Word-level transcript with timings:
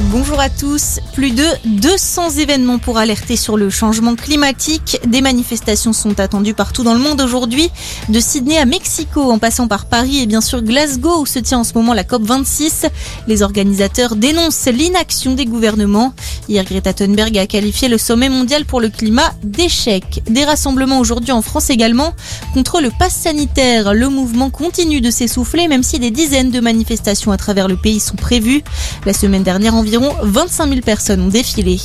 Bonjour 0.00 0.38
à 0.38 0.48
tous. 0.48 1.00
Plus 1.12 1.32
de 1.32 1.44
200 1.64 2.30
événements 2.38 2.78
pour 2.78 2.98
alerter 2.98 3.36
sur 3.36 3.56
le 3.56 3.68
changement 3.68 4.14
climatique. 4.14 5.00
Des 5.06 5.20
manifestations 5.20 5.92
sont 5.92 6.20
attendues 6.20 6.54
partout 6.54 6.84
dans 6.84 6.94
le 6.94 7.00
monde 7.00 7.20
aujourd'hui, 7.20 7.68
de 8.08 8.20
Sydney 8.20 8.58
à 8.58 8.64
Mexico 8.64 9.32
en 9.32 9.38
passant 9.38 9.66
par 9.66 9.86
Paris 9.86 10.20
et 10.20 10.26
bien 10.26 10.40
sûr 10.40 10.62
Glasgow 10.62 11.20
où 11.20 11.26
se 11.26 11.40
tient 11.40 11.58
en 11.58 11.64
ce 11.64 11.74
moment 11.74 11.94
la 11.94 12.04
COP26. 12.04 12.88
Les 13.26 13.42
organisateurs 13.42 14.14
dénoncent 14.14 14.68
l'inaction 14.68 15.34
des 15.34 15.46
gouvernements. 15.46 16.14
Hier, 16.48 16.64
Greta 16.64 16.92
Thunberg 16.92 17.36
a 17.36 17.46
qualifié 17.46 17.88
le 17.88 17.98
sommet 17.98 18.28
mondial 18.28 18.64
pour 18.64 18.80
le 18.80 18.90
climat 18.90 19.32
d'échec. 19.42 20.22
Des 20.30 20.44
rassemblements 20.44 21.00
aujourd'hui 21.00 21.32
en 21.32 21.42
France 21.42 21.70
également 21.70 22.14
contre 22.54 22.80
le 22.80 22.90
pass 22.96 23.14
sanitaire. 23.14 23.94
Le 23.94 24.08
mouvement 24.08 24.50
continue 24.50 25.00
de 25.00 25.10
s'essouffler 25.10 25.66
même 25.66 25.82
si 25.82 25.98
des 25.98 26.12
dizaines 26.12 26.52
de 26.52 26.60
manifestations 26.60 27.32
à 27.32 27.36
travers 27.36 27.66
le 27.66 27.76
pays 27.76 27.98
sont 27.98 28.16
prévues. 28.16 28.62
La 29.04 29.12
semaine 29.12 29.42
dernière, 29.42 29.74
environ 29.88 30.14
25 30.22 30.68
000 30.68 30.80
personnes 30.82 31.22
ont 31.22 31.28
défilé. 31.28 31.80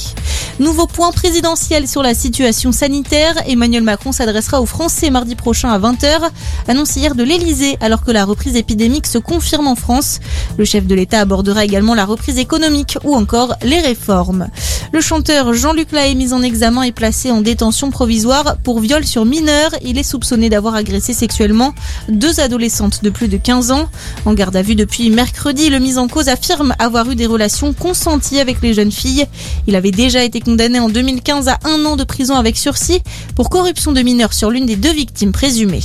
Nouveau 0.60 0.88
point 0.88 1.12
présidentiel 1.12 1.88
sur 1.88 2.04
la 2.04 2.14
situation 2.14 2.74
sanitaire. 2.74 3.36
Emmanuel 3.48 3.82
Macron 3.82 4.12
s'adressera 4.12 4.62
aux 4.62 4.66
Français 4.66 5.10
mardi 5.10 5.36
prochain 5.36 5.70
à 5.70 5.80
20h, 5.80 6.30
annonce 6.68 6.98
hier 6.98 7.16
de 7.16 7.24
l'Elysée 7.24 7.78
alors 7.80 8.04
que 8.04 8.12
la 8.12 8.26
reprise 8.26 8.58
épidémique 8.58 9.08
se 9.08 9.18
confirme 9.18 9.68
en 9.68 9.76
France. 9.76 10.20
Le 10.58 10.66
chef 10.66 10.86
de 10.86 10.94
l'État 10.96 11.22
abordera 11.22 11.64
également 11.64 11.96
la 11.96 12.06
reprise 12.06 12.38
économique 12.40 12.98
ou 13.06 13.16
encore 13.16 13.56
les 13.64 13.80
réformes. 13.80 14.50
Le 14.94 15.02
chanteur 15.02 15.56
Jean-Luc 15.56 15.92
Lahaye, 15.92 16.14
mis 16.14 16.34
en 16.34 16.44
examen, 16.44 16.84
est 16.84 16.92
placé 16.92 17.32
en 17.32 17.42
détention 17.42 17.90
provisoire 17.90 18.58
pour 18.64 18.80
viol 18.80 19.04
sur 19.04 19.26
mineur. 19.26 19.72
Il 19.84 19.98
est 19.98 20.04
soupçonné 20.04 20.50
d'avoir 20.50 20.76
agressé 20.76 21.14
sexuellement 21.14 21.74
deux 22.10 22.40
adolescentes 22.40 23.04
de 23.04 23.10
plus 23.10 23.28
de 23.28 23.38
15 23.38 23.72
ans. 23.72 23.90
En 24.26 24.36
garde 24.36 24.56
à 24.56 24.62
vue 24.62 24.76
depuis 24.76 25.10
mercredi, 25.10 25.72
le 25.72 25.80
mis 25.80 25.98
en 25.98 26.08
cause 26.08 26.30
affirme 26.30 26.76
avoir 26.78 27.10
eu 27.10 27.16
des 27.16 27.26
relations 27.26 27.74
consenties 27.74 28.40
avec 28.40 28.62
les 28.62 28.76
jeunes 28.76 28.92
filles. 28.92 29.26
Il 29.66 29.76
avait 29.76 29.90
déjà 29.90 30.24
été 30.24 30.42
condamné 30.42 30.80
en 30.80 30.90
2015 30.90 31.48
à 31.48 31.58
un 31.64 31.84
an 31.86 31.96
de 31.96 32.04
prison 32.04 32.36
avec 32.36 32.56
sursis 32.56 33.02
pour 33.36 33.50
corruption 33.50 33.94
de 33.94 34.02
mineurs 34.04 34.34
sur 34.34 34.52
l'une 34.52 34.68
des 34.68 34.76
deux 34.76 34.94
victimes 34.94 35.32
présumées. 35.32 35.82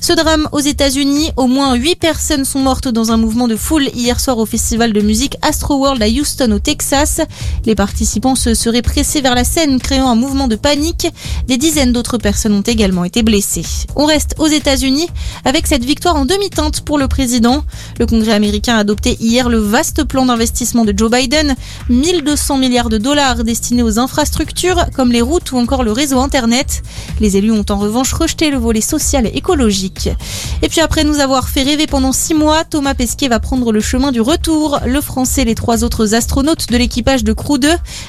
Ce 0.00 0.14
drame 0.14 0.48
aux 0.52 0.60
États-Unis, 0.60 1.32
au 1.36 1.48
moins 1.48 1.74
8 1.74 1.96
personnes 1.96 2.44
sont 2.46 2.60
mortes 2.60 2.88
dans 2.88 3.10
un 3.12 3.18
mouvement 3.18 3.48
de 3.48 3.56
foule 3.56 3.88
hier 3.94 4.18
soir 4.20 4.38
au 4.38 4.46
festival 4.46 4.94
de 4.94 5.00
musique 5.02 5.36
Astroworld 5.42 6.02
à 6.02 6.08
Houston 6.08 6.50
au 6.52 6.58
Texas. 6.58 7.20
Les 7.66 7.74
participants 7.74 8.36
se 8.38 8.54
seraient 8.54 8.82
pressés 8.82 9.20
vers 9.20 9.34
la 9.34 9.44
scène, 9.44 9.78
créant 9.78 10.08
un 10.08 10.14
mouvement 10.14 10.48
de 10.48 10.56
panique. 10.56 11.08
Des 11.46 11.56
dizaines 11.56 11.92
d'autres 11.92 12.18
personnes 12.18 12.54
ont 12.54 12.62
également 12.62 13.04
été 13.04 13.22
blessées. 13.22 13.64
On 13.96 14.06
reste 14.06 14.34
aux 14.38 14.46
États-Unis 14.46 15.08
avec 15.44 15.66
cette 15.66 15.84
victoire 15.84 16.16
en 16.16 16.24
demi-teinte 16.24 16.80
pour 16.80 16.98
le 16.98 17.08
président. 17.08 17.64
Le 17.98 18.06
Congrès 18.06 18.32
américain 18.32 18.76
a 18.76 18.80
adopté 18.80 19.16
hier 19.20 19.48
le 19.48 19.58
vaste 19.58 20.04
plan 20.04 20.26
d'investissement 20.26 20.84
de 20.84 20.94
Joe 20.96 21.10
Biden, 21.10 21.54
1200 21.88 22.58
milliards 22.58 22.88
de 22.88 22.98
dollars 22.98 23.44
destinés 23.44 23.82
aux 23.82 23.98
infrastructures 23.98 24.86
comme 24.94 25.12
les 25.12 25.22
routes 25.22 25.52
ou 25.52 25.58
encore 25.58 25.82
le 25.82 25.92
réseau 25.92 26.20
Internet. 26.20 26.82
Les 27.20 27.36
élus 27.36 27.52
ont 27.52 27.64
en 27.68 27.78
revanche 27.78 28.12
rejeté 28.12 28.50
le 28.50 28.58
volet 28.58 28.80
social 28.80 29.26
et 29.26 29.36
écologique. 29.36 30.10
Et 30.62 30.68
puis 30.68 30.80
après 30.80 31.04
nous 31.04 31.20
avoir 31.20 31.48
fait 31.48 31.62
rêver 31.62 31.86
pendant 31.86 32.12
six 32.12 32.34
mois, 32.34 32.64
Thomas 32.64 32.94
Pesquet 32.94 33.28
va 33.28 33.40
prendre 33.40 33.72
le 33.72 33.80
chemin 33.80 34.12
du 34.12 34.20
retour. 34.20 34.80
Le 34.86 35.00
Français 35.00 35.42
et 35.42 35.44
les 35.44 35.54
trois 35.54 35.84
autres 35.84 36.14
astronautes 36.14 36.68
de 36.68 36.76
l'équipage 36.76 37.24
de 37.24 37.32
Crew 37.32 37.58
2 37.58 37.68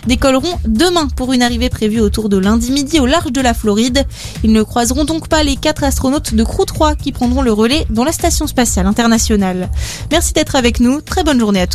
décolleront 0.10 0.60
demain 0.66 1.08
pour 1.16 1.34
une 1.34 1.44
arrivée 1.44 1.70
prévue 1.70 2.02
autour 2.02 2.30
de 2.30 2.38
lundi 2.38 2.72
midi 2.72 3.00
au 3.00 3.06
large 3.06 3.32
de 3.32 3.42
la 3.42 3.54
Floride. 3.54 4.06
Ils 4.44 4.52
ne 4.52 4.64
croiseront 4.64 5.06
donc 5.06 5.28
pas 5.28 5.44
les 5.44 5.56
quatre 5.56 5.84
astronautes 5.84 6.34
de 6.34 6.44
Crew 6.44 6.66
3 6.66 6.96
qui 6.96 7.12
prendront 7.12 7.44
le 7.44 7.54
relais 7.54 7.86
dans 7.92 8.04
la 8.04 8.12
station 8.12 8.48
spatiale 8.48 8.88
internationale. 8.88 9.70
Merci 10.12 10.34
d'être 10.34 10.56
avec 10.56 10.80
nous. 10.80 11.00
Très 11.00 11.24
bonne 11.24 11.40
journée 11.40 11.62
à 11.62 11.68
tous. 11.68 11.68